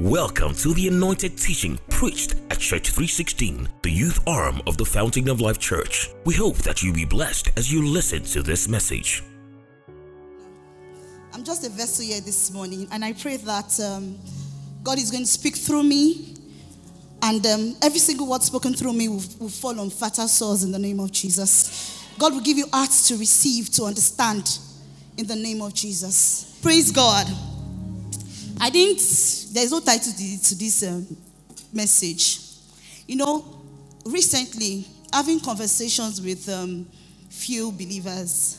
Welcome 0.00 0.54
to 0.54 0.72
the 0.72 0.88
anointed 0.88 1.36
teaching 1.36 1.78
preached 1.90 2.36
at 2.48 2.58
Church 2.58 2.88
316, 2.88 3.68
the 3.82 3.90
youth 3.90 4.26
arm 4.26 4.62
of 4.66 4.78
the 4.78 4.84
Fountain 4.86 5.28
of 5.28 5.42
Life 5.42 5.58
Church. 5.58 6.08
We 6.24 6.32
hope 6.32 6.56
that 6.62 6.82
you 6.82 6.90
be 6.90 7.04
blessed 7.04 7.50
as 7.58 7.70
you 7.70 7.86
listen 7.86 8.22
to 8.22 8.40
this 8.40 8.66
message. 8.66 9.22
I'm 11.34 11.44
just 11.44 11.66
a 11.66 11.68
vessel 11.68 12.06
here 12.06 12.22
this 12.22 12.50
morning, 12.50 12.88
and 12.92 13.04
I 13.04 13.12
pray 13.12 13.36
that 13.36 13.78
um, 13.78 14.18
God 14.82 14.96
is 14.96 15.10
going 15.10 15.24
to 15.24 15.30
speak 15.30 15.54
through 15.54 15.82
me, 15.82 16.34
and 17.20 17.46
um, 17.46 17.76
every 17.82 17.98
single 17.98 18.26
word 18.26 18.42
spoken 18.42 18.72
through 18.72 18.94
me 18.94 19.08
will, 19.08 19.22
will 19.38 19.50
fall 19.50 19.78
on 19.78 19.90
fertile 19.90 20.28
soils 20.28 20.64
in 20.64 20.72
the 20.72 20.78
name 20.78 20.98
of 20.98 21.12
Jesus. 21.12 22.08
God 22.18 22.32
will 22.32 22.40
give 22.40 22.56
you 22.56 22.64
hearts 22.72 23.06
to 23.08 23.18
receive, 23.18 23.68
to 23.72 23.84
understand 23.84 24.60
in 25.18 25.26
the 25.26 25.36
name 25.36 25.60
of 25.60 25.74
Jesus. 25.74 26.58
Praise 26.62 26.90
God. 26.90 27.26
I 28.62 28.68
didn't, 28.68 28.98
there's 29.54 29.70
no 29.70 29.80
title 29.80 30.12
to, 30.12 30.54
this 30.54 30.82
um, 30.82 31.16
message. 31.72 32.40
You 33.08 33.16
know, 33.16 33.62
recently, 34.04 34.86
having 35.10 35.40
conversations 35.40 36.20
with 36.20 36.46
um, 36.50 36.86
few 37.30 37.72
believers, 37.72 38.58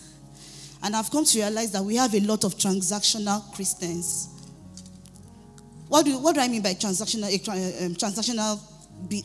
and 0.81 0.95
I've 0.95 1.11
come 1.11 1.23
to 1.23 1.39
realize 1.39 1.71
that 1.73 1.83
we 1.83 1.97
have 1.97 2.15
a 2.15 2.19
lot 2.21 2.43
of 2.43 2.55
transactional 2.55 3.53
Christians. 3.53 4.29
What 5.87 6.03
do, 6.03 6.17
what 6.17 6.33
do 6.33 6.41
I 6.41 6.47
mean 6.47 6.63
by 6.63 6.73
transactional, 6.73 7.31
um, 7.85 7.93
transactional 7.93 8.59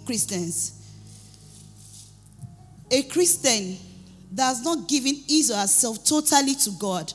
Christians? 0.04 0.72
A 2.90 3.02
Christian 3.04 3.78
that's 4.30 4.62
not 4.62 4.86
giving 4.86 5.14
his 5.26 5.50
or 5.50 5.56
herself 5.56 6.04
totally 6.04 6.54
to 6.54 6.70
God, 6.78 7.10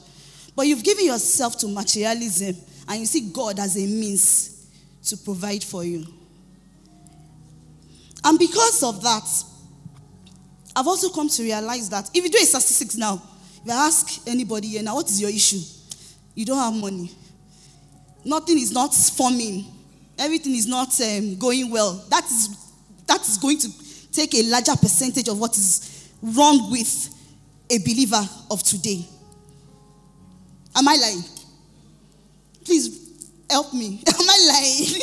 but 0.56 0.66
you've 0.66 0.84
given 0.84 1.06
yourself 1.06 1.59
to 1.59 1.68
materialism 1.68 2.56
and 2.88 2.99
you 2.99 3.05
see 3.05 3.31
God 3.31 3.59
as 3.59 3.76
a 3.77 3.85
means 3.85 4.67
to 5.06 5.17
provide 5.17 5.64
for 5.64 5.83
you. 5.83 6.06
And 8.23 8.38
because 8.38 8.83
of 8.83 9.02
that, 9.02 9.28
I've 10.75 10.88
also 10.88 11.09
come 11.09 11.28
to 11.28 11.44
realize 11.44 11.89
that 11.89 12.09
if 12.14 12.23
you 12.23 12.30
do 12.30 12.38
a 12.38 12.45
statistics 12.45 12.97
now, 12.97 13.22
if 13.64 13.72
I 13.72 13.88
ask 13.88 14.28
anybody 14.28 14.69
here 14.69 14.83
now, 14.83 14.95
what 14.95 15.09
is 15.09 15.19
your 15.19 15.30
issue? 15.30 15.59
You 16.36 16.45
don't 16.45 16.58
have 16.58 16.73
money. 16.73 17.11
Nothing 18.23 18.58
is 18.59 18.72
not 18.72 18.94
forming. 18.94 19.66
Everything 20.17 20.56
is 20.56 20.67
not 20.67 21.00
um, 21.02 21.36
going 21.38 21.69
well. 21.72 22.06
That 22.09 22.25
is, 22.25 22.56
that 23.08 23.22
is 23.22 23.38
going 23.38 23.58
to 23.59 23.69
take 24.11 24.34
a 24.36 24.44
larger 24.44 24.75
percentage 24.75 25.28
of 25.28 25.39
what 25.39 25.58
is 25.58 26.09
wrong 26.22 26.72
with 26.72 27.09
a 27.69 27.80
believer 27.80 28.22
of 28.50 28.61
today. 28.63 29.06
Am 30.75 30.88
I 30.88 30.95
lying? 30.95 31.23
Please 32.66 33.31
help 33.50 33.73
me. 33.73 34.02
Am 34.08 34.30
I 34.30 34.50
lying? 34.52 35.02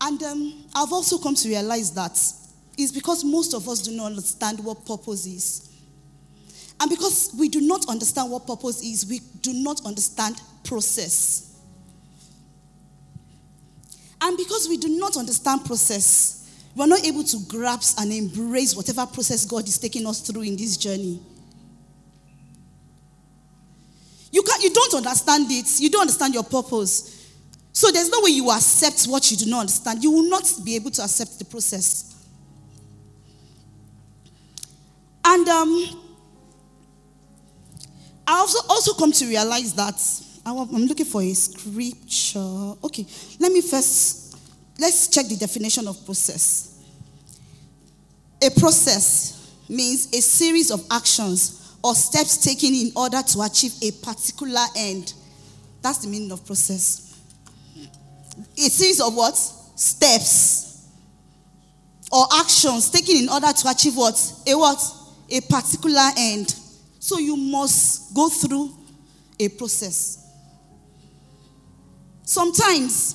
and 0.02 0.22
um, 0.22 0.64
I've 0.74 0.92
also 0.92 1.18
come 1.18 1.34
to 1.34 1.48
realize 1.48 1.92
that 1.92 2.12
it's 2.78 2.92
because 2.92 3.24
most 3.24 3.54
of 3.54 3.68
us 3.68 3.80
do 3.82 3.92
not 3.92 4.06
understand 4.06 4.64
what 4.64 4.86
purpose 4.86 5.26
is. 5.26 5.70
And 6.80 6.88
because 6.88 7.34
we 7.38 7.48
do 7.50 7.60
not 7.60 7.88
understand 7.88 8.30
what 8.30 8.46
purpose 8.46 8.82
is, 8.82 9.06
we 9.06 9.20
do 9.42 9.52
not 9.52 9.84
understand 9.84 10.40
process. 10.64 11.58
And 14.22 14.36
because 14.36 14.68
we 14.68 14.78
do 14.78 14.88
not 14.88 15.16
understand 15.18 15.64
process, 15.64 16.40
we're 16.74 16.86
not 16.86 17.04
able 17.04 17.24
to 17.24 17.38
grasp 17.48 18.00
and 18.00 18.12
embrace 18.12 18.74
whatever 18.74 19.04
process 19.06 19.44
God 19.44 19.66
is 19.68 19.76
taking 19.76 20.06
us 20.06 20.20
through 20.20 20.42
in 20.42 20.56
this 20.56 20.76
journey. 20.76 21.20
You, 24.62 24.70
don't 24.70 24.94
understand 24.94 25.46
it. 25.50 25.80
You 25.80 25.90
don't 25.90 26.02
understand 26.02 26.34
your 26.34 26.44
purpose. 26.44 27.34
So 27.72 27.90
there's 27.90 28.10
no 28.10 28.20
way 28.20 28.30
you 28.30 28.50
accept 28.50 29.04
what 29.04 29.30
you 29.30 29.36
do 29.36 29.46
not 29.48 29.60
understand. 29.60 30.02
You 30.02 30.10
will 30.10 30.28
not 30.28 30.50
be 30.64 30.76
able 30.76 30.90
to 30.92 31.02
accept 31.02 31.38
the 31.38 31.44
process. 31.44 32.06
And 35.24 35.48
um, 35.48 36.00
I 38.26 38.38
also, 38.38 38.58
also 38.68 38.94
come 38.94 39.12
to 39.12 39.26
realize 39.26 39.74
that 39.74 40.00
I'm 40.44 40.86
looking 40.86 41.06
for 41.06 41.22
a 41.22 41.32
scripture. 41.34 42.74
Okay, 42.84 43.06
let 43.38 43.52
me 43.52 43.60
first 43.60 44.20
let's 44.78 45.08
check 45.08 45.26
the 45.26 45.36
definition 45.36 45.86
of 45.86 46.04
process. 46.04 46.82
A 48.42 48.50
process 48.50 49.54
means 49.68 50.06
a 50.06 50.20
series 50.20 50.70
of 50.70 50.84
actions 50.90 51.59
or 51.82 51.94
steps 51.94 52.36
taken 52.36 52.74
in 52.74 52.92
order 52.94 53.22
to 53.22 53.40
achieve 53.42 53.74
a 53.82 53.90
particular 54.04 54.64
end. 54.76 55.14
That's 55.82 55.98
the 55.98 56.08
meaning 56.08 56.30
of 56.32 56.44
process. 56.44 57.18
A 58.56 58.68
series 58.68 59.00
of 59.00 59.14
what? 59.14 59.36
Steps 59.36 60.86
or 62.12 62.26
actions 62.34 62.90
taken 62.90 63.16
in 63.16 63.28
order 63.28 63.52
to 63.52 63.68
achieve 63.70 63.96
what? 63.96 64.32
A 64.46 64.54
what? 64.54 64.78
A 65.30 65.40
particular 65.40 66.10
end. 66.18 66.54
So 66.98 67.18
you 67.18 67.36
must 67.36 68.14
go 68.14 68.28
through 68.28 68.72
a 69.38 69.48
process. 69.48 70.18
Sometimes 72.24 73.14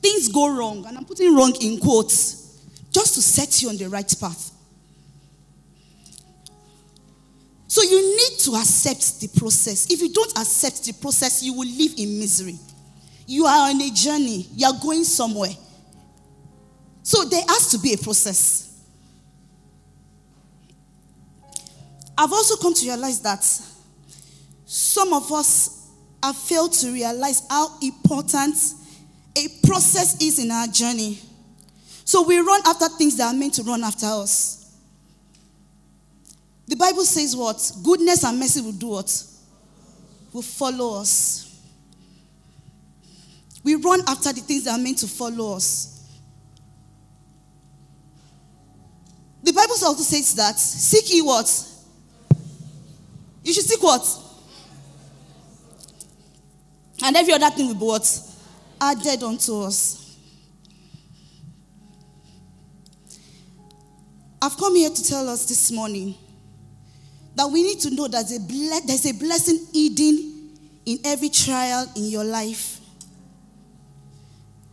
things 0.00 0.28
go 0.28 0.56
wrong, 0.56 0.86
and 0.86 0.96
I'm 0.96 1.04
putting 1.04 1.34
wrong 1.34 1.54
in 1.60 1.78
quotes, 1.80 2.60
just 2.90 3.14
to 3.14 3.22
set 3.22 3.62
you 3.62 3.68
on 3.68 3.76
the 3.76 3.88
right 3.88 4.14
path. 4.20 4.51
So 7.82 7.88
you 7.88 8.16
need 8.16 8.38
to 8.44 8.52
accept 8.52 9.20
the 9.20 9.26
process. 9.40 9.90
If 9.90 10.00
you 10.00 10.12
don't 10.12 10.38
accept 10.38 10.84
the 10.84 10.92
process, 10.92 11.42
you 11.42 11.52
will 11.52 11.66
live 11.66 11.94
in 11.96 12.16
misery. 12.16 12.56
You 13.26 13.46
are 13.46 13.70
on 13.70 13.82
a 13.82 13.90
journey, 13.90 14.46
you 14.54 14.68
are 14.68 14.78
going 14.80 15.02
somewhere. 15.02 15.50
So 17.02 17.24
there 17.24 17.42
has 17.48 17.72
to 17.72 17.78
be 17.78 17.94
a 17.94 17.96
process. 17.98 18.80
I've 22.16 22.32
also 22.32 22.54
come 22.56 22.72
to 22.72 22.86
realize 22.86 23.20
that 23.22 23.42
some 24.64 25.12
of 25.12 25.32
us 25.32 25.88
have 26.22 26.36
failed 26.36 26.74
to 26.74 26.92
realize 26.92 27.42
how 27.50 27.78
important 27.82 28.54
a 29.36 29.48
process 29.66 30.22
is 30.22 30.38
in 30.38 30.52
our 30.52 30.68
journey. 30.68 31.18
So 32.04 32.22
we 32.22 32.38
run 32.38 32.60
after 32.64 32.88
things 32.90 33.16
that 33.16 33.34
are 33.34 33.36
meant 33.36 33.54
to 33.54 33.64
run 33.64 33.82
after 33.82 34.06
us. 34.06 34.61
Bible 36.82 37.04
says 37.04 37.36
what? 37.36 37.72
Goodness 37.84 38.24
and 38.24 38.40
mercy 38.40 38.60
will 38.60 38.72
do 38.72 38.88
what? 38.88 39.24
Will 40.32 40.42
follow 40.42 41.00
us. 41.00 41.62
We 43.62 43.76
run 43.76 44.00
after 44.08 44.32
the 44.32 44.40
things 44.40 44.64
that 44.64 44.72
are 44.72 44.82
meant 44.82 44.98
to 44.98 45.06
follow 45.06 45.54
us. 45.54 46.10
The 49.44 49.52
Bible 49.52 49.74
also 49.84 50.02
says 50.02 50.34
that 50.34 50.58
seek 50.58 51.14
ye 51.14 51.22
what? 51.22 51.46
You 53.44 53.52
should 53.52 53.64
seek 53.64 53.80
what? 53.80 54.04
And 57.04 57.16
every 57.16 57.32
other 57.32 57.50
thing 57.50 57.68
will 57.68 57.74
be 57.74 57.84
what? 57.84 58.20
Added 58.80 59.22
unto 59.22 59.60
us. 59.60 60.18
I've 64.42 64.56
come 64.56 64.74
here 64.74 64.90
to 64.90 65.04
tell 65.04 65.28
us 65.28 65.44
this 65.46 65.70
morning 65.70 66.16
that 67.34 67.46
we 67.50 67.62
need 67.62 67.80
to 67.80 67.90
know 67.90 68.08
that 68.08 68.28
there's 68.86 69.06
a 69.06 69.12
blessing 69.14 69.66
hidden 69.72 70.50
in 70.84 70.98
every 71.04 71.28
trial 71.28 71.86
in 71.96 72.04
your 72.04 72.24
life. 72.24 72.80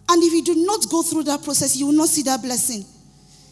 And 0.10 0.24
if 0.24 0.34
you 0.34 0.44
do 0.44 0.66
not 0.66 0.90
go 0.90 1.04
through 1.04 1.24
that 1.24 1.44
process, 1.44 1.76
you 1.78 1.86
will 1.86 1.94
not 1.94 2.10
see 2.10 2.24
that 2.24 2.42
blessing 2.42 2.84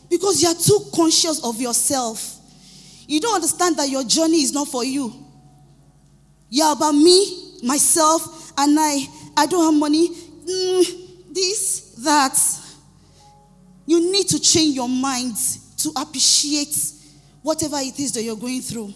because 0.09 0.41
you 0.41 0.49
are 0.49 0.55
too 0.55 0.89
conscious 0.93 1.43
of 1.43 1.61
yourself. 1.61 2.35
You 3.07 3.21
don't 3.21 3.35
understand 3.35 3.77
that 3.77 3.89
your 3.89 4.03
journey 4.03 4.41
is 4.41 4.53
not 4.53 4.67
for 4.67 4.83
you. 4.83 5.13
You're 6.49 6.71
about 6.71 6.93
me, 6.93 7.59
myself, 7.63 8.51
and 8.57 8.77
I. 8.79 9.05
I 9.35 9.45
don't 9.45 9.63
have 9.71 9.79
money. 9.79 10.09
Mm, 10.09 11.33
this, 11.33 11.93
that. 12.03 12.37
You 13.85 14.11
need 14.11 14.27
to 14.29 14.39
change 14.39 14.75
your 14.75 14.89
mind 14.89 15.35
to 15.77 15.91
appreciate 15.95 16.75
whatever 17.47 17.77
it 17.79 17.97
is 17.97 18.11
that 18.11 18.23
you're 18.23 18.35
going 18.35 18.59
through. 18.59 18.93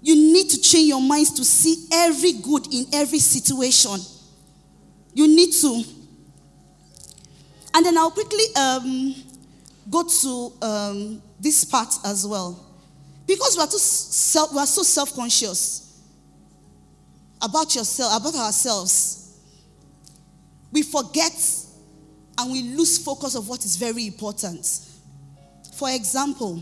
You 0.00 0.14
need 0.14 0.48
to 0.50 0.60
change 0.60 0.86
your 0.86 1.00
minds 1.02 1.32
to 1.32 1.44
see 1.44 1.88
every 1.92 2.34
good 2.34 2.72
in 2.72 2.86
every 2.92 3.18
situation. 3.18 3.98
You 5.12 5.26
need 5.26 5.50
to. 5.54 5.82
And 7.74 7.84
then 7.84 7.98
I'll 7.98 8.12
quickly 8.12 8.44
um, 8.54 9.12
go 9.90 10.04
to 10.04 10.52
um, 10.62 11.22
this 11.40 11.64
part 11.64 11.92
as 12.04 12.24
well. 12.24 12.64
Because 13.26 13.56
we 13.56 13.62
are, 13.64 13.66
too 13.66 13.78
self, 13.78 14.52
we 14.52 14.58
are 14.60 14.66
so 14.66 14.84
self 14.84 15.12
conscious 15.16 16.00
about 17.42 17.74
yourself, 17.74 18.20
about 18.20 18.36
ourselves, 18.36 19.36
we 20.70 20.82
forget 20.82 21.32
and 22.38 22.52
we 22.52 22.62
lose 22.62 22.98
focus 22.98 23.34
of 23.34 23.48
what 23.48 23.64
is 23.64 23.74
very 23.74 24.06
important. 24.06 24.64
For 25.78 25.88
example, 25.90 26.60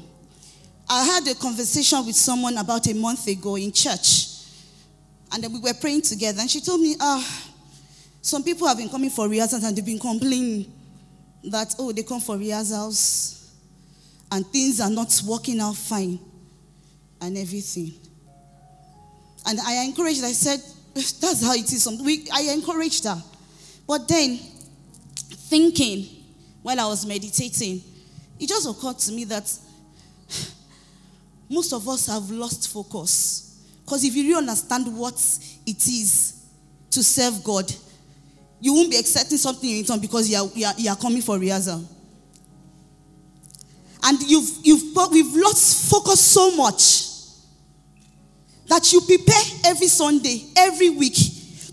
I 0.86 1.02
had 1.04 1.26
a 1.26 1.34
conversation 1.34 2.04
with 2.04 2.16
someone 2.16 2.58
about 2.58 2.86
a 2.86 2.94
month 2.94 3.26
ago 3.26 3.56
in 3.56 3.72
church. 3.72 4.26
And 5.32 5.42
then 5.42 5.54
we 5.54 5.58
were 5.58 5.72
praying 5.72 6.02
together. 6.02 6.38
And 6.42 6.50
she 6.50 6.60
told 6.60 6.82
me, 6.82 6.96
ah, 7.00 7.46
Some 8.20 8.44
people 8.44 8.68
have 8.68 8.76
been 8.76 8.90
coming 8.90 9.08
for 9.08 9.26
rehearsals 9.26 9.64
and 9.64 9.74
they've 9.74 9.86
been 9.86 9.98
complaining 9.98 10.70
that, 11.44 11.74
oh, 11.78 11.92
they 11.92 12.02
come 12.02 12.20
for 12.20 12.36
rehearsals 12.36 13.52
and 14.30 14.46
things 14.48 14.80
are 14.82 14.90
not 14.90 15.18
working 15.26 15.60
out 15.60 15.76
fine 15.76 16.18
and 17.22 17.38
everything. 17.38 17.94
And 19.46 19.58
I 19.60 19.82
encouraged, 19.84 20.24
I 20.24 20.32
said, 20.32 20.60
that's 20.94 21.42
how 21.42 21.54
it 21.54 21.72
is. 21.72 21.88
We, 22.04 22.26
I 22.34 22.52
encouraged 22.52 23.04
her. 23.04 23.22
But 23.88 24.08
then, 24.08 24.36
thinking 25.48 26.04
while 26.62 26.78
I 26.80 26.86
was 26.86 27.06
meditating, 27.06 27.80
it 28.38 28.48
just 28.48 28.68
occurred 28.68 28.98
to 28.98 29.12
me 29.12 29.24
that 29.24 29.50
most 31.48 31.72
of 31.72 31.88
us 31.88 32.06
have 32.06 32.30
lost 32.30 32.72
focus. 32.72 33.64
Because 33.84 34.04
if 34.04 34.14
you 34.14 34.24
really 34.24 34.38
understand 34.38 34.96
what 34.96 35.14
it 35.66 35.86
is 35.86 36.44
to 36.90 37.02
serve 37.02 37.42
God, 37.44 37.72
you 38.60 38.74
won't 38.74 38.90
be 38.90 38.96
accepting 38.96 39.38
something 39.38 39.70
in 39.70 39.82
return 39.82 40.00
because 40.00 40.28
you 40.28 40.36
are, 40.36 40.48
you 40.54 40.66
are, 40.66 40.74
you 40.76 40.90
are 40.90 40.96
coming 40.96 41.22
for 41.22 41.38
rehearsal. 41.38 41.84
And 44.02 44.20
you've, 44.22 44.50
you've, 44.62 44.96
we've 45.12 45.34
lost 45.34 45.90
focus 45.90 46.20
so 46.20 46.56
much 46.56 47.06
that 48.68 48.92
you 48.92 49.00
prepare 49.00 49.70
every 49.70 49.86
Sunday, 49.86 50.44
every 50.56 50.90
week 50.90 51.14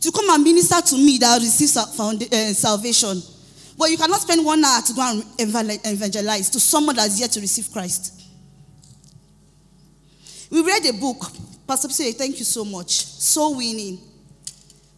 to 0.01 0.11
come 0.11 0.29
and 0.29 0.43
minister 0.43 0.81
to 0.81 0.97
me 0.97 1.17
that 1.17 1.39
I 1.39 1.43
receive 1.43 1.75
uh, 1.77 2.53
salvation. 2.53 3.21
But 3.77 3.89
you 3.89 3.97
cannot 3.97 4.21
spend 4.21 4.45
one 4.45 4.63
hour 4.63 4.81
to 4.81 4.93
go 4.93 5.01
and 5.01 5.23
evangelize 5.39 6.49
to 6.51 6.59
someone 6.59 6.95
that 6.95 7.07
is 7.07 7.19
yet 7.19 7.31
to 7.31 7.41
receive 7.41 7.71
Christ. 7.71 8.21
We 10.51 10.61
read 10.61 10.85
a 10.85 10.93
book, 10.93 11.25
Pastor 11.67 11.87
P. 11.87 12.11
thank 12.11 12.37
you 12.37 12.45
so 12.45 12.63
much, 12.63 12.91
Soul 12.91 13.57
Winning 13.57 13.99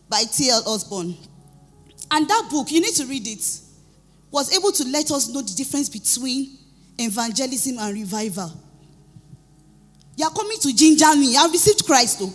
by 0.09 0.23
T.L. 0.23 0.63
Osborn. 0.67 1.15
And 2.11 2.27
that 2.27 2.47
book, 2.51 2.71
you 2.71 2.81
need 2.81 2.93
to 2.95 3.05
read 3.05 3.25
it, 3.25 3.59
was 4.31 4.53
able 4.55 4.71
to 4.73 4.83
let 4.89 5.09
us 5.11 5.29
know 5.29 5.41
the 5.41 5.53
difference 5.55 5.87
between 5.87 6.57
evangelism 6.97 7.77
and 7.79 7.93
revival. 7.93 8.51
You 10.17 10.25
are 10.25 10.31
coming 10.31 10.57
to 10.59 10.73
ginger 10.73 11.15
me. 11.15 11.35
I've 11.37 11.51
received 11.51 11.85
Christ 11.85 12.19
though. 12.19 12.33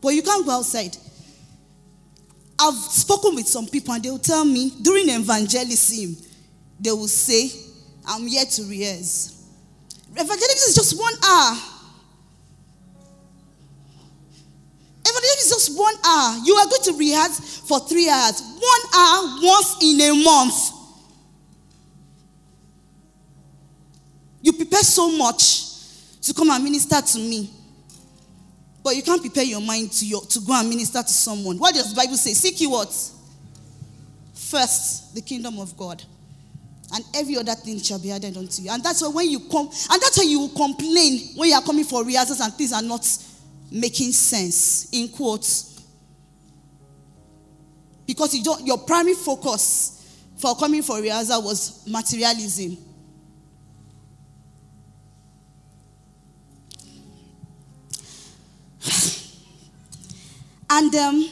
But 0.00 0.10
you 0.10 0.22
can't 0.22 0.44
go 0.46 0.52
outside. 0.52 0.96
I've 2.58 2.74
spoken 2.74 3.36
with 3.36 3.46
some 3.46 3.66
people 3.66 3.94
and 3.94 4.02
they 4.02 4.10
will 4.10 4.18
tell 4.18 4.44
me 4.44 4.72
during 4.82 5.08
evangelism, 5.08 6.16
they 6.80 6.90
will 6.90 7.06
say, 7.08 7.50
I'm 8.06 8.26
here 8.26 8.44
to 8.44 8.62
rehearse. 8.64 9.44
Evangelism 10.10 10.68
is 10.68 10.74
just 10.74 10.98
one 10.98 11.14
hour. 11.24 11.56
Evangelism 15.00 15.38
is 15.38 15.50
just 15.50 15.78
one 15.78 15.94
hour. 16.04 16.38
You 16.44 16.54
are 16.54 16.66
going 16.66 16.82
to 16.82 16.92
rehearse 16.98 17.58
for 17.60 17.78
three 17.80 18.08
hours. 18.08 18.40
One 18.40 18.94
hour 18.96 19.38
once 19.42 19.76
in 19.82 20.00
a 20.00 20.24
month. 20.24 20.72
You 24.42 24.52
prepare 24.52 24.82
so 24.82 25.16
much 25.16 26.20
to 26.22 26.34
come 26.34 26.50
and 26.50 26.64
minister 26.64 27.00
to 27.00 27.18
me. 27.18 27.50
But 28.88 28.96
you 28.96 29.02
can't 29.02 29.20
prepare 29.20 29.44
your 29.44 29.60
mind 29.60 29.92
to, 29.92 30.06
your, 30.06 30.22
to 30.22 30.40
go 30.40 30.58
and 30.58 30.66
minister 30.66 31.02
to 31.02 31.12
someone. 31.12 31.58
What 31.58 31.74
does 31.74 31.90
the 31.90 31.94
Bible 31.94 32.16
say? 32.16 32.32
Seek 32.32 32.58
you 32.62 32.70
what? 32.70 32.88
First, 34.32 35.14
the 35.14 35.20
kingdom 35.20 35.58
of 35.58 35.76
God. 35.76 36.02
And 36.94 37.04
every 37.14 37.36
other 37.36 37.54
thing 37.54 37.78
shall 37.80 37.98
be 37.98 38.10
added 38.10 38.34
unto 38.38 38.62
you. 38.62 38.70
And 38.70 38.82
that's 38.82 39.02
why 39.02 39.08
when 39.08 39.28
you 39.28 39.40
come, 39.40 39.66
and 39.66 40.00
that's 40.00 40.16
why 40.16 40.24
you 40.24 40.48
complain 40.56 41.36
when 41.36 41.50
you 41.50 41.54
are 41.54 41.60
coming 41.60 41.84
for 41.84 42.02
rehearsals 42.02 42.40
and 42.40 42.50
things 42.54 42.72
are 42.72 42.80
not 42.80 43.06
making 43.70 44.12
sense, 44.12 44.88
in 44.90 45.10
quotes. 45.10 45.82
Because 48.06 48.34
you 48.34 48.42
don't, 48.42 48.66
your 48.66 48.78
primary 48.78 49.16
focus 49.16 50.18
for 50.38 50.56
coming 50.56 50.80
for 50.80 50.98
rehearsal 50.98 51.42
was 51.42 51.86
materialism. 51.86 52.78
And 60.78 60.94
um, 60.94 61.28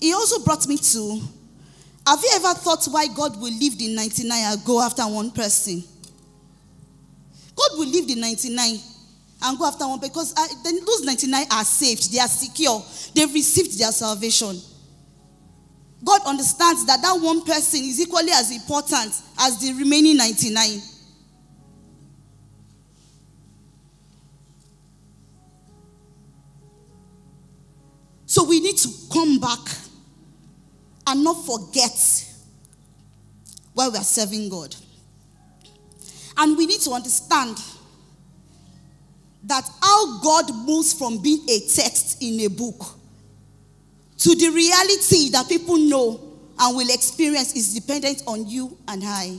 he 0.00 0.14
also 0.14 0.44
brought 0.44 0.68
me 0.68 0.76
to 0.78 1.20
have 2.06 2.20
you 2.22 2.30
ever 2.34 2.54
thought 2.54 2.84
why 2.84 3.08
God 3.08 3.34
will 3.40 3.50
leave 3.50 3.76
the 3.76 3.92
99 3.92 4.32
and 4.32 4.64
go 4.64 4.80
after 4.80 5.02
one 5.02 5.32
person? 5.32 5.82
God 7.56 7.70
will 7.78 7.88
leave 7.88 8.06
the 8.06 8.14
99 8.14 8.78
and 9.42 9.58
go 9.58 9.66
after 9.66 9.88
one 9.88 9.98
because 9.98 10.32
uh, 10.36 10.70
those 10.86 11.02
99 11.04 11.46
are 11.50 11.64
saved, 11.64 12.12
they 12.12 12.20
are 12.20 12.28
secure, 12.28 12.80
they've 13.12 13.34
received 13.34 13.76
their 13.76 13.90
salvation. 13.90 14.56
God 16.04 16.20
understands 16.24 16.86
that 16.86 17.02
that 17.02 17.14
one 17.20 17.42
person 17.44 17.80
is 17.80 18.00
equally 18.00 18.30
as 18.30 18.52
important 18.52 19.20
as 19.40 19.58
the 19.58 19.72
remaining 19.72 20.16
99. 20.16 20.80
So 28.36 28.44
we 28.44 28.60
need 28.60 28.76
to 28.76 28.90
come 29.10 29.40
back 29.40 29.60
and 31.06 31.24
not 31.24 31.46
forget 31.46 32.34
why 33.72 33.88
we 33.88 33.96
are 33.96 34.04
serving 34.04 34.50
God. 34.50 34.76
And 36.36 36.54
we 36.54 36.66
need 36.66 36.80
to 36.80 36.90
understand 36.90 37.56
that 39.44 39.66
how 39.80 40.20
God 40.20 40.54
moves 40.54 40.92
from 40.92 41.22
being 41.22 41.48
a 41.48 41.60
text 41.60 42.22
in 42.22 42.38
a 42.40 42.48
book 42.48 42.78
to 44.18 44.34
the 44.34 44.50
reality 44.50 45.30
that 45.30 45.48
people 45.48 45.78
know 45.78 46.20
and 46.58 46.76
will 46.76 46.90
experience 46.90 47.56
is 47.56 47.72
dependent 47.72 48.22
on 48.26 48.46
you 48.46 48.76
and 48.86 49.02
I. 49.02 49.38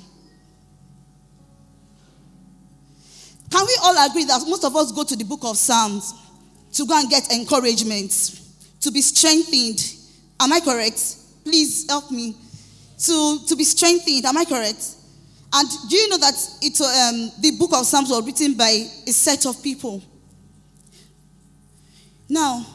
Can 3.51 3.63
we 3.63 3.77
all 3.83 4.09
agree 4.09 4.25
that 4.25 4.41
most 4.47 4.63
of 4.65 4.75
us 4.75 4.91
go 4.91 5.03
to 5.03 5.15
the 5.15 5.23
book 5.23 5.41
of 5.43 5.55
Psalms 5.55 6.15
to 6.73 6.87
go 6.87 6.99
and 6.99 7.07
get 7.11 7.31
encouragement? 7.31 8.41
To 8.81 8.91
be 8.91 9.01
strengthened. 9.01 9.95
Am 10.39 10.53
I 10.53 10.59
correct? 10.59 11.15
Please 11.43 11.87
help 11.89 12.11
me. 12.11 12.35
To, 12.99 13.39
to 13.47 13.55
be 13.55 13.63
strengthened. 13.63 14.25
Am 14.25 14.37
I 14.37 14.45
correct? 14.45 14.83
And 15.53 15.69
do 15.89 15.95
you 15.95 16.09
know 16.09 16.17
that 16.17 16.35
it, 16.61 16.79
um, 16.81 17.31
the 17.41 17.51
book 17.57 17.71
of 17.73 17.85
Psalms 17.85 18.09
was 18.09 18.25
written 18.25 18.53
by 18.55 18.69
a 19.07 19.11
set 19.11 19.45
of 19.45 19.61
people? 19.63 20.03
Now, 22.29 22.65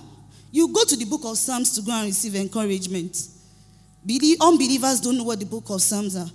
you 0.51 0.69
go 0.73 0.85
to 0.85 0.97
the 0.97 1.05
book 1.05 1.23
of 1.25 1.37
Psalms 1.37 1.75
to 1.75 1.83
go 1.83 1.93
and 1.93 2.07
receive 2.07 2.35
encouragement. 2.37 3.29
Unbelievers 4.41 5.01
don't 5.01 5.17
know 5.17 5.25
what 5.25 5.39
the 5.39 5.47
book 5.47 5.71
of 5.71 5.83
Psalms 5.83 6.17
are. 6.17 6.31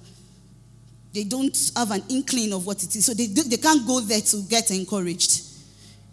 They 1.13 1.24
don't 1.24 1.71
have 1.75 1.91
an 1.91 2.03
inkling 2.09 2.53
of 2.53 2.65
what 2.65 2.83
it 2.83 2.95
is. 2.95 3.05
So 3.05 3.13
they, 3.13 3.25
they 3.25 3.57
can't 3.57 3.86
go 3.88 4.00
there 4.01 4.21
to 4.21 4.41
get 4.43 4.69
encouraged. 4.71 5.43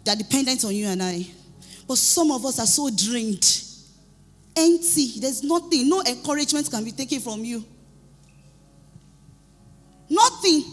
They're 0.03 0.15
dependent 0.15 0.65
on 0.65 0.73
you 0.73 0.87
and 0.87 1.01
I. 1.01 1.25
But 1.87 1.97
some 1.97 2.31
of 2.31 2.45
us 2.45 2.59
are 2.59 2.65
so 2.65 2.89
drained, 2.89 3.61
empty. 4.55 5.19
There's 5.19 5.43
nothing, 5.43 5.87
no 5.87 6.01
encouragement 6.01 6.69
can 6.69 6.83
be 6.83 6.91
taken 6.91 7.19
from 7.19 7.43
you. 7.43 7.63
Nothing. 10.09 10.63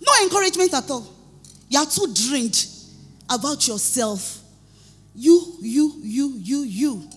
No 0.00 0.12
encouragement 0.22 0.74
at 0.74 0.90
all. 0.90 1.14
You 1.68 1.80
are 1.80 1.86
too 1.86 2.12
drained 2.14 2.66
about 3.28 3.66
yourself. 3.66 4.40
You, 5.14 5.56
you, 5.60 5.92
you, 6.02 6.34
you, 6.36 6.62
you. 6.62 7.08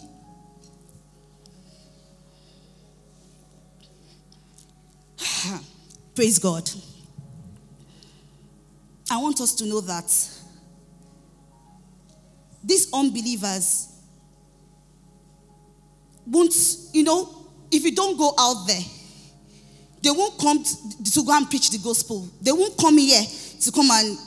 Praise 6.15 6.39
God. 6.39 6.69
I 9.09 9.17
want 9.17 9.39
us 9.41 9.53
to 9.55 9.65
know 9.65 9.81
that 9.81 10.09
these 12.63 12.91
unbelievers 12.93 13.87
won't, 16.25 16.53
you 16.93 17.03
know, 17.03 17.47
if 17.71 17.83
you 17.83 17.95
don't 17.95 18.17
go 18.17 18.33
out 18.37 18.65
there, 18.67 18.81
they 20.03 20.11
won't 20.11 20.39
come 20.39 20.63
to, 20.63 21.23
go 21.23 21.37
and 21.37 21.49
preach 21.49 21.69
the 21.69 21.77
gospel. 21.77 22.27
They 22.41 22.51
won't 22.51 22.77
come 22.77 22.97
here 22.97 23.21
to 23.61 23.71
come 23.71 23.89
and 23.91 24.17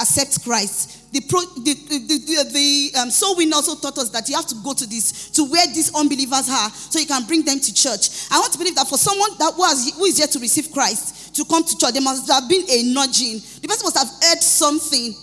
accept 0.00 0.44
Christ. 0.44 1.12
The, 1.12 1.20
pro, 1.20 1.40
the, 1.40 1.74
the, 1.74 2.50
the, 2.52 3.00
um, 3.00 3.10
soul 3.10 3.34
also 3.52 3.74
taught 3.74 3.98
us 3.98 4.08
that 4.10 4.28
you 4.28 4.36
have 4.36 4.46
to 4.46 4.54
go 4.62 4.72
to 4.72 4.86
this, 4.86 5.30
to 5.30 5.44
where 5.44 5.66
these 5.66 5.92
unbelievers 5.94 6.48
are, 6.48 6.70
so 6.70 6.98
you 6.98 7.06
can 7.06 7.26
bring 7.26 7.44
them 7.44 7.58
to 7.58 7.74
church. 7.74 8.28
I 8.30 8.38
want 8.38 8.52
to 8.52 8.58
believe 8.58 8.76
that 8.76 8.86
for 8.86 8.96
someone 8.96 9.30
that 9.38 9.54
was 9.58 9.92
who 9.96 10.04
is 10.04 10.18
yet 10.18 10.30
to 10.30 10.38
receive 10.38 10.70
Christ 10.70 11.34
to 11.34 11.44
come 11.44 11.64
to 11.64 11.76
church, 11.76 11.92
there 11.92 12.02
must 12.02 12.30
have 12.30 12.48
been 12.48 12.64
a 12.70 12.94
nudging. 12.94 13.40
The 13.60 13.68
person 13.68 13.84
must 13.84 13.98
have 13.98 14.08
heard 14.22 14.42
something 14.42 15.14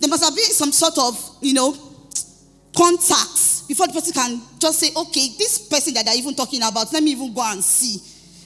there 0.00 0.08
must 0.08 0.22
have 0.22 0.34
been 0.34 0.44
some 0.44 0.72
sort 0.72 0.96
of, 0.98 1.38
you 1.40 1.54
know, 1.54 1.76
contacts 2.76 3.62
before 3.62 3.86
the 3.86 3.92
person 3.92 4.12
can 4.12 4.40
just 4.58 4.78
say, 4.78 4.88
okay, 4.96 5.28
this 5.36 5.68
person 5.68 5.92
that 5.94 6.04
they're 6.06 6.16
even 6.16 6.34
talking 6.34 6.62
about, 6.62 6.92
let 6.92 7.02
me 7.02 7.12
even 7.12 7.34
go 7.34 7.42
and 7.44 7.62
see. 7.62 8.00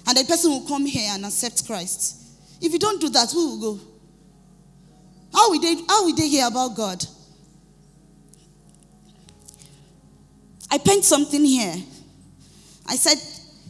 And 0.06 0.16
the 0.16 0.24
person 0.24 0.50
will 0.50 0.66
come 0.66 0.84
here 0.84 1.10
and 1.12 1.24
accept 1.24 1.66
Christ. 1.66 2.16
If 2.60 2.72
you 2.72 2.78
don't 2.78 3.00
do 3.00 3.08
that, 3.10 3.30
who 3.30 3.50
will 3.50 3.60
go? 3.60 3.80
How 5.32 5.50
will 5.50 5.60
they, 5.60 5.74
how 5.88 6.04
will 6.04 6.14
they 6.14 6.28
hear 6.28 6.46
about 6.46 6.76
God? 6.76 7.04
I 10.70 10.78
penned 10.78 11.04
something 11.04 11.44
here. 11.44 11.74
I 12.86 12.96
said, 12.96 13.18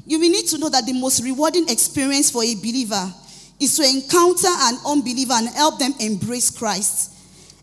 You 0.06 0.20
will 0.20 0.30
need 0.30 0.46
to 0.48 0.58
know 0.58 0.68
that 0.68 0.86
the 0.86 0.92
most 0.92 1.22
rewarding 1.22 1.68
experience 1.68 2.30
for 2.30 2.42
a 2.44 2.54
believer 2.54 3.12
is 3.60 3.76
to 3.76 3.82
encounter 3.82 4.48
an 4.48 4.78
unbeliever 4.86 5.34
and 5.34 5.48
help 5.48 5.78
them 5.78 5.94
embrace 6.00 6.50
Christ. 6.50 7.12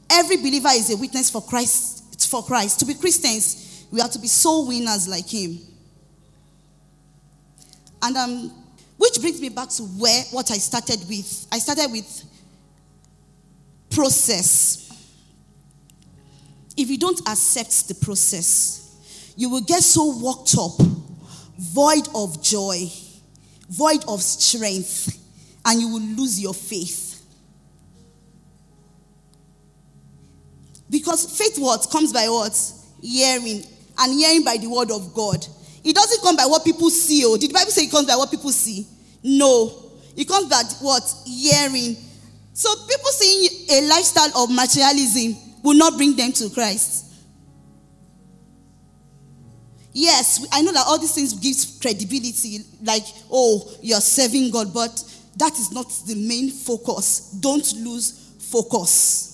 Every 0.09 0.37
believer 0.37 0.69
is 0.71 0.91
a 0.91 0.97
witness 0.97 1.29
for 1.29 1.41
Christ. 1.41 2.27
For 2.29 2.43
Christ. 2.43 2.79
To 2.79 2.85
be 2.85 2.93
Christians, 2.93 3.85
we 3.91 4.01
have 4.01 4.11
to 4.11 4.19
be 4.19 4.27
soul 4.27 4.67
winners 4.67 5.07
like 5.07 5.27
him. 5.27 5.59
And 8.01 8.15
um, 8.17 8.51
which 8.97 9.19
brings 9.21 9.39
me 9.41 9.49
back 9.49 9.69
to 9.69 9.83
where 9.83 10.23
what 10.31 10.51
I 10.51 10.57
started 10.57 10.99
with. 11.07 11.47
I 11.51 11.59
started 11.59 11.91
with 11.91 12.23
process. 13.89 14.85
If 16.75 16.89
you 16.89 16.97
don't 16.97 17.19
accept 17.27 17.87
the 17.87 17.95
process, 17.95 19.33
you 19.35 19.49
will 19.49 19.61
get 19.61 19.83
so 19.83 20.17
worked 20.17 20.55
up, 20.59 20.79
void 21.57 22.07
of 22.13 22.43
joy, 22.43 22.89
void 23.69 24.03
of 24.07 24.21
strength, 24.21 25.17
and 25.65 25.79
you 25.79 25.89
will 25.89 26.01
lose 26.01 26.39
your 26.39 26.53
faith. 26.53 27.08
Because 30.89 31.37
faith 31.37 31.57
what 31.57 31.87
comes 31.91 32.11
by 32.11 32.27
what? 32.27 32.57
Hearing. 33.01 33.63
And 33.97 34.13
hearing 34.13 34.43
by 34.43 34.57
the 34.57 34.67
word 34.67 34.91
of 34.91 35.13
God. 35.13 35.45
It 35.83 35.95
doesn't 35.95 36.21
come 36.21 36.35
by 36.35 36.45
what 36.45 36.63
people 36.63 36.89
see. 36.89 37.23
Oh, 37.25 37.37
did 37.37 37.49
the 37.49 37.53
Bible 37.53 37.71
say 37.71 37.83
it 37.83 37.91
comes 37.91 38.07
by 38.07 38.15
what 38.15 38.31
people 38.31 38.51
see? 38.51 38.87
No. 39.23 39.91
It 40.15 40.27
comes 40.27 40.47
by 40.49 40.63
what? 40.81 41.03
Hearing. 41.25 41.95
So 42.53 42.69
people 42.87 43.11
seeing 43.11 43.67
a 43.71 43.87
lifestyle 43.87 44.43
of 44.43 44.51
materialism 44.51 45.35
will 45.63 45.75
not 45.75 45.95
bring 45.97 46.15
them 46.15 46.31
to 46.33 46.49
Christ. 46.49 47.05
Yes, 49.93 50.45
I 50.51 50.61
know 50.61 50.71
that 50.71 50.85
all 50.85 50.99
these 50.99 51.13
things 51.13 51.33
give 51.33 51.81
credibility, 51.81 52.59
like, 52.83 53.03
oh, 53.31 53.69
you're 53.81 53.99
serving 54.01 54.51
God, 54.51 54.73
but 54.73 55.03
that 55.37 55.53
is 55.53 55.71
not 55.71 55.89
the 56.05 56.15
main 56.15 56.51
focus. 56.51 57.31
Don't 57.39 57.73
lose 57.77 58.35
focus. 58.39 59.28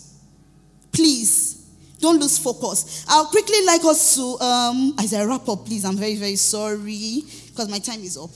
Please, 0.95 1.67
don't 1.99 2.19
lose 2.19 2.37
focus. 2.37 3.05
I'll 3.09 3.25
quickly 3.25 3.65
like 3.65 3.83
us 3.83 4.15
to, 4.15 4.39
um, 4.39 4.95
as 4.97 5.13
I 5.13 5.25
wrap 5.25 5.47
up, 5.49 5.65
please, 5.65 5.83
I'm 5.83 5.97
very, 5.97 6.15
very 6.15 6.37
sorry 6.37 7.23
because 7.47 7.69
my 7.69 7.79
time 7.79 7.99
is 8.01 8.17
up. 8.17 8.29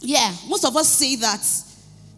Yeah, 0.00 0.34
most 0.48 0.64
of 0.64 0.76
us 0.76 0.88
say 0.88 1.14
that 1.16 1.46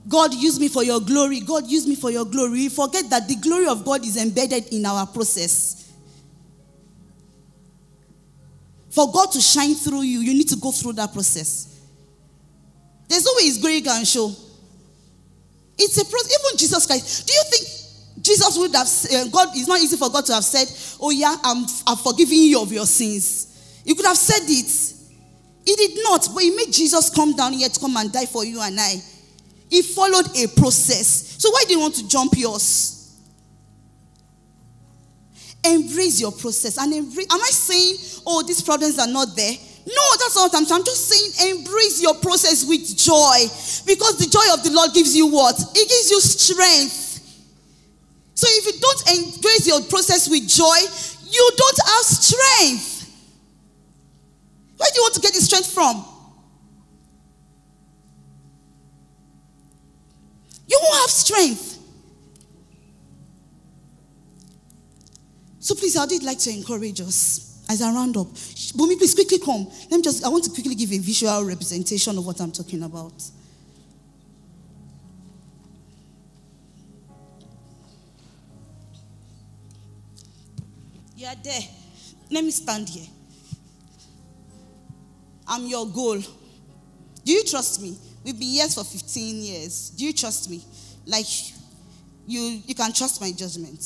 God 0.08 0.32
use 0.32 0.58
me 0.58 0.68
for 0.68 0.82
your 0.82 1.00
glory. 1.00 1.40
God 1.40 1.66
use 1.66 1.86
me 1.86 1.94
for 1.94 2.10
your 2.10 2.24
glory. 2.24 2.52
We 2.52 2.68
forget 2.70 3.10
that 3.10 3.28
the 3.28 3.36
glory 3.36 3.66
of 3.66 3.84
God 3.84 4.02
is 4.04 4.16
embedded 4.16 4.72
in 4.72 4.86
our 4.86 5.06
process. 5.06 5.92
For 8.88 9.10
God 9.12 9.30
to 9.32 9.40
shine 9.40 9.74
through 9.74 10.02
you, 10.02 10.20
you 10.20 10.32
need 10.32 10.48
to 10.48 10.56
go 10.56 10.72
through 10.72 10.94
that 10.94 11.12
process. 11.12 11.80
There's 13.08 13.24
no 13.26 13.32
way 13.36 13.44
His 13.44 13.58
glory 13.58 13.82
can 13.82 14.04
show. 14.06 14.32
It's 15.76 16.00
a 16.00 16.04
process. 16.04 16.38
Even 16.38 16.58
Jesus 16.58 16.86
Christ. 16.86 17.26
Do 17.26 17.34
you 17.34 17.42
think 17.50 17.73
Jesus 18.24 18.56
would 18.56 18.74
have, 18.74 18.88
uh, 18.88 19.28
God, 19.28 19.48
it's 19.52 19.68
not 19.68 19.78
easy 19.80 19.98
for 19.98 20.08
God 20.08 20.24
to 20.26 20.34
have 20.34 20.44
said, 20.44 20.66
Oh, 20.98 21.10
yeah, 21.10 21.36
I'm, 21.44 21.66
I'm 21.86 21.96
forgiving 21.98 22.38
you 22.38 22.60
of 22.60 22.72
your 22.72 22.86
sins. 22.86 23.82
He 23.84 23.94
could 23.94 24.06
have 24.06 24.16
said 24.16 24.48
it. 24.48 24.94
He 25.66 25.74
did 25.76 26.02
not, 26.02 26.26
but 26.32 26.42
He 26.42 26.50
made 26.50 26.72
Jesus 26.72 27.10
come 27.10 27.36
down 27.36 27.52
here 27.52 27.68
to 27.68 27.78
come 27.78 27.96
and 27.98 28.10
die 28.10 28.24
for 28.24 28.44
you 28.44 28.62
and 28.62 28.80
I. 28.80 28.94
He 29.68 29.82
followed 29.82 30.26
a 30.38 30.46
process. 30.56 31.36
So 31.38 31.50
why 31.50 31.64
do 31.68 31.74
you 31.74 31.80
want 31.80 31.96
to 31.96 32.08
jump 32.08 32.32
yours? 32.34 33.20
Embrace 35.62 36.20
your 36.20 36.32
process. 36.32 36.78
And 36.78 36.94
embrace, 36.94 37.26
am 37.30 37.40
I 37.40 37.50
saying, 37.50 38.22
oh, 38.26 38.42
these 38.42 38.62
problems 38.62 38.98
are 38.98 39.06
not 39.06 39.36
there? 39.36 39.52
No, 39.86 40.02
that's 40.18 40.34
not 40.36 40.52
what 40.52 40.56
I'm 40.56 40.64
saying. 40.64 40.78
I'm 40.78 40.84
just 40.84 41.08
saying 41.08 41.58
embrace 41.58 42.00
your 42.00 42.14
process 42.14 42.66
with 42.66 42.96
joy. 42.96 43.44
Because 43.84 44.16
the 44.16 44.28
joy 44.30 44.54
of 44.54 44.64
the 44.64 44.70
Lord 44.72 44.94
gives 44.94 45.14
you 45.14 45.26
what? 45.26 45.60
It 45.60 45.88
gives 45.88 46.10
you 46.10 46.20
strength. 46.20 47.13
So 48.34 48.46
if 48.50 48.66
you 48.66 48.80
don't 48.80 49.02
embrace 49.18 49.66
your 49.66 49.80
process 49.82 50.28
with 50.28 50.46
joy, 50.48 50.78
you 51.30 51.50
don't 51.56 51.78
have 51.86 52.04
strength. 52.04 52.94
Where 54.76 54.88
do 54.92 54.96
you 54.96 55.02
want 55.02 55.14
to 55.14 55.20
get 55.20 55.32
the 55.32 55.40
strength 55.40 55.72
from? 55.72 56.04
You 60.66 60.78
won't 60.82 61.00
have 61.00 61.10
strength. 61.10 61.78
So 65.60 65.74
please, 65.74 65.96
I 65.96 66.06
did 66.06 66.22
like 66.22 66.38
to 66.40 66.50
encourage 66.50 67.00
us 67.00 67.64
as 67.70 67.80
I 67.80 67.92
round 67.92 68.16
up. 68.16 68.26
Bumi, 68.26 68.98
please 68.98 69.14
quickly 69.14 69.38
come. 69.38 69.66
Let 69.90 69.98
me 69.98 70.02
just, 70.02 70.24
I 70.24 70.28
want 70.28 70.44
to 70.44 70.50
quickly 70.50 70.74
give 70.74 70.92
a 70.92 70.98
visual 70.98 71.44
representation 71.44 72.18
of 72.18 72.26
what 72.26 72.40
I'm 72.40 72.52
talking 72.52 72.82
about. 72.82 73.14
There. 81.44 81.60
Let 82.30 82.42
me 82.42 82.50
stand 82.50 82.88
here. 82.88 83.06
I'm 85.46 85.66
your 85.66 85.86
goal. 85.86 86.18
Do 87.24 87.32
you 87.32 87.44
trust 87.44 87.80
me? 87.80 87.96
We've 88.24 88.38
been 88.38 88.48
here 88.48 88.68
for 88.68 88.82
15 88.82 89.36
years. 89.36 89.90
Do 89.90 90.06
you 90.06 90.12
trust 90.12 90.50
me? 90.50 90.64
Like, 91.06 91.26
you, 92.26 92.40
you 92.66 92.74
can 92.74 92.92
trust 92.92 93.20
my 93.20 93.30
judgment. 93.30 93.84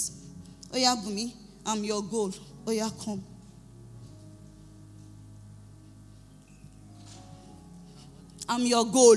Oh, 0.73 0.77
yeah, 0.77 0.95
Bumi, 0.97 1.33
I'm 1.67 1.83
your 1.83 2.03
goal. 2.03 2.33
Oh, 2.67 2.71
yeah, 2.71 2.89
come. 3.05 3.25
I'm 8.49 8.65
your 8.65 8.87
goal. 8.87 9.17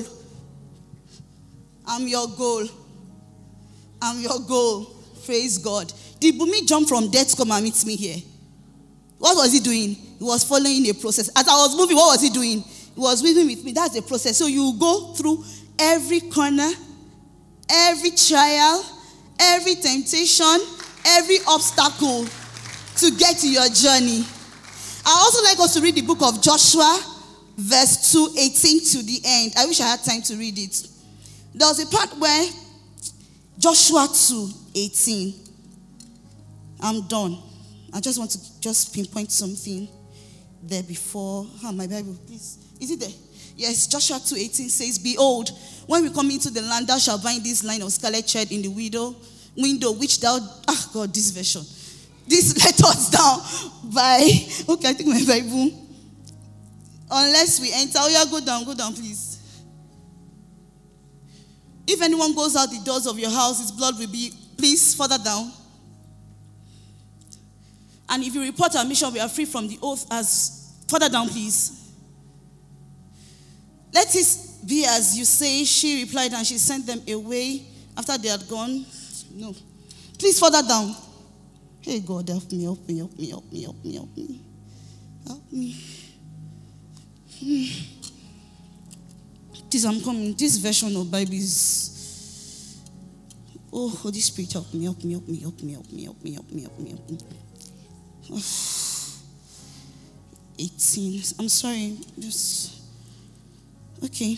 I'm 1.87 2.07
your 2.07 2.27
goal. 2.27 2.67
I'm 4.01 4.19
your 4.19 4.39
goal. 4.39 4.85
Praise 5.25 5.59
God. 5.59 5.93
Did 6.19 6.35
Bumi 6.35 6.67
jump 6.67 6.87
from 6.87 7.09
death 7.11 7.29
to 7.29 7.37
come 7.37 7.51
and 7.51 7.63
meet 7.63 7.85
me 7.85 7.95
here? 7.95 8.17
What 9.21 9.37
was 9.37 9.53
he 9.53 9.59
doing? 9.59 9.93
He 9.93 10.23
was 10.23 10.43
following 10.43 10.83
a 10.89 10.93
process. 10.93 11.29
As 11.35 11.47
I 11.47 11.53
was 11.53 11.77
moving, 11.77 11.95
what 11.95 12.13
was 12.13 12.21
he 12.23 12.31
doing? 12.31 12.61
He 12.61 12.99
was 12.99 13.21
moving 13.21 13.45
with 13.45 13.63
me. 13.63 13.71
That's 13.71 13.93
the 13.93 14.01
process. 14.01 14.35
So 14.35 14.47
you 14.47 14.73
go 14.79 15.13
through 15.13 15.43
every 15.77 16.21
corner, 16.21 16.71
every 17.69 18.09
trial, 18.09 18.83
every 19.39 19.75
temptation, 19.75 20.57
every 21.05 21.37
obstacle 21.47 22.25
to 22.95 23.11
get 23.11 23.37
to 23.37 23.47
your 23.47 23.69
journey. 23.69 24.25
I 25.05 25.11
also 25.21 25.43
like 25.43 25.59
us 25.59 25.75
to 25.75 25.81
read 25.81 25.93
the 25.93 26.01
book 26.01 26.23
of 26.23 26.41
Joshua, 26.41 26.99
verse 27.57 28.11
2, 28.11 28.33
18 28.39 28.85
to 28.85 29.03
the 29.03 29.21
end. 29.23 29.53
I 29.55 29.67
wish 29.67 29.79
I 29.81 29.85
had 29.85 30.03
time 30.03 30.23
to 30.23 30.35
read 30.35 30.57
it. 30.57 30.87
There 31.53 31.67
was 31.67 31.79
a 31.79 31.85
part 31.85 32.17
where 32.17 32.49
Joshua 33.59 34.07
2, 34.11 34.49
18. 34.73 35.33
I'm 36.81 37.01
done. 37.07 37.50
I 37.93 37.99
just 37.99 38.17
want 38.17 38.31
to 38.31 38.61
just 38.61 38.93
pinpoint 38.93 39.31
something 39.31 39.87
there 40.63 40.83
before. 40.83 41.45
Oh, 41.63 41.71
my 41.71 41.87
Bible, 41.87 42.17
please. 42.25 42.57
Is 42.79 42.91
it 42.91 42.99
there? 42.99 43.09
Yes, 43.55 43.87
Joshua 43.87 44.17
2.18 44.17 44.69
says, 44.69 44.97
Behold, 44.99 45.51
when 45.87 46.03
we 46.03 46.09
come 46.09 46.31
into 46.31 46.49
the 46.49 46.61
land, 46.61 46.87
thou 46.87 46.97
shalt 46.97 47.21
find 47.21 47.43
this 47.43 47.63
line 47.63 47.81
of 47.81 47.91
scarlet 47.91 48.29
thread 48.29 48.51
in 48.51 48.61
the 48.61 48.69
window, 48.69 49.15
window 49.55 49.91
which 49.91 50.19
thou, 50.19 50.39
ah, 50.67 50.89
God, 50.93 51.13
this 51.13 51.31
version. 51.31 51.61
This 52.27 52.55
let 52.65 52.79
us 52.83 53.09
down 53.09 53.91
by, 53.93 54.21
okay, 54.69 54.89
I 54.89 54.93
think 54.93 55.09
my 55.09 55.23
Bible. 55.27 55.87
Unless 57.11 57.59
we 57.59 57.71
enter, 57.73 57.99
oh 57.99 58.07
yeah, 58.07 58.23
go 58.29 58.43
down, 58.43 58.63
go 58.63 58.73
down, 58.73 58.93
please. 58.93 59.39
If 61.85 62.01
anyone 62.01 62.33
goes 62.33 62.55
out 62.55 62.69
the 62.69 62.79
doors 62.85 63.05
of 63.05 63.19
your 63.19 63.31
house, 63.31 63.59
his 63.59 63.71
blood 63.71 63.99
will 63.99 64.07
be, 64.07 64.31
please, 64.57 64.95
further 64.95 65.17
down. 65.17 65.51
And 68.11 68.23
if 68.23 68.35
you 68.35 68.41
report 68.41 68.75
our 68.75 68.83
mission, 68.83 69.11
we 69.13 69.21
are 69.21 69.29
free 69.29 69.45
from 69.45 69.69
the 69.69 69.79
oath 69.81 70.05
as, 70.11 70.83
further 70.89 71.07
down, 71.07 71.29
please. 71.29 71.93
Let 73.93 74.13
it 74.13 74.37
be 74.67 74.85
as 74.85 75.17
you 75.17 75.23
say, 75.23 75.63
she 75.63 76.03
replied, 76.03 76.33
and 76.33 76.45
she 76.45 76.57
sent 76.57 76.85
them 76.85 77.01
away 77.07 77.65
after 77.97 78.17
they 78.17 78.27
had 78.27 78.45
gone. 78.49 78.85
No. 79.33 79.55
Please, 80.19 80.37
further 80.39 80.61
down. 80.61 80.93
Hey, 81.79 82.01
God, 82.01 82.27
help 82.27 82.51
me, 82.51 82.63
help 82.63 82.85
me, 82.85 82.97
help 82.97 83.17
me, 83.17 83.29
help 83.29 83.51
me, 83.51 83.63
help 83.63 83.83
me, 83.85 83.93
help 83.95 84.17
me. 84.17 84.41
Help 85.25 85.51
me. 85.53 85.81
Hmm. 87.39 87.65
This, 89.69 89.85
I'm 89.85 90.01
coming. 90.01 90.33
This 90.33 90.57
version 90.57 90.93
of 90.97 91.09
Bible 91.09 91.33
is. 91.33 92.81
Oh, 93.71 93.87
Holy 93.87 94.19
Spirit, 94.19 94.51
help 94.51 94.73
me, 94.73 94.83
help 94.83 95.01
me, 95.01 95.13
help 95.13 95.27
me, 95.29 95.39
help 95.39 95.61
me, 95.63 95.73
help 95.73 95.91
me, 95.91 96.03
help 96.03 96.21
me, 96.21 96.33
help 96.33 96.51
me, 96.51 96.61
help 96.61 96.79
me, 96.79 96.89
help 96.89 97.09
me. 97.09 97.17
Oh. 98.31 98.71
18. 100.59 101.21
I'm 101.39 101.49
sorry. 101.49 101.97
Just. 102.19 102.81
Okay. 104.03 104.37